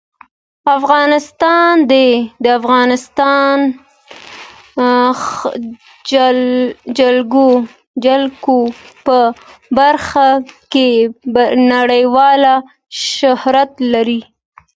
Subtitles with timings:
[0.77, 1.91] افغانستان د
[2.43, 3.57] د افغانستان
[8.03, 8.59] جلکو
[9.05, 9.17] په
[9.77, 10.27] برخه
[10.71, 10.89] کې
[11.73, 12.41] نړیوال
[13.15, 14.21] شهرت لري.